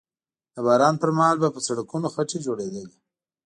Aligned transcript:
د 0.53 0.55
باران 0.65 0.95
پر 1.01 1.09
مهال 1.17 1.37
به 1.41 1.49
په 1.55 1.59
سړکونو 1.67 2.07
خټې 2.13 2.39
جوړېدلې 2.45 2.85